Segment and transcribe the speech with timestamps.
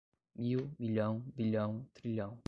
[0.35, 2.39] mil, milhão, bilhão, trilhão.